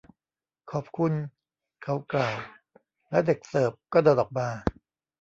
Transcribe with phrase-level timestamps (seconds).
[0.71, 1.13] ขอบคุณ
[1.83, 2.37] เขากล่าว
[3.09, 4.49] แล้วเด็กเสิร์ฟก็เดินออกมา